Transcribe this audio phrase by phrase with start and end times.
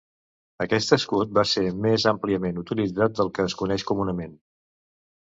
[0.63, 4.35] Aquest escut va ser més àmpliament utilitzat del que es coneix comunament.